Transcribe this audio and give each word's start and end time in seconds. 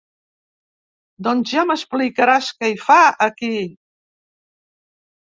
Doncs 1.27 1.51
ja 1.57 1.65
m'explicaràs 1.71 2.47
què 2.63 2.71
hi 2.71 2.79
fa, 2.87 2.97
aquí. 3.27 3.53